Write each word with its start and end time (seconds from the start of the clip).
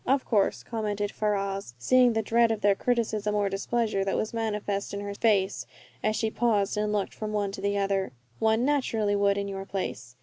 "Of 0.07 0.25
course," 0.25 0.63
commented 0.63 1.11
Ferrars, 1.11 1.75
seeing 1.77 2.13
the 2.13 2.23
dread 2.23 2.49
of 2.51 2.61
their 2.61 2.73
criticism 2.73 3.35
or 3.35 3.49
displeasure 3.49 4.03
that 4.03 4.17
was 4.17 4.33
manifest 4.33 4.95
in 4.95 4.99
her 5.01 5.13
face 5.13 5.67
as 6.03 6.15
she 6.15 6.31
paused 6.31 6.75
and 6.75 6.91
looked 6.91 7.13
from 7.13 7.33
one 7.33 7.51
to 7.51 7.61
the 7.61 7.77
other. 7.77 8.11
"One 8.39 8.65
naturally 8.65 9.15
would 9.15 9.37
in 9.37 9.47
your 9.47 9.63
place." 9.65 10.15